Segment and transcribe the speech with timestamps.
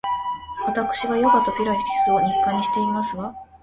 [0.65, 3.35] わたくしはヨガとピラティスを日課にしていますわ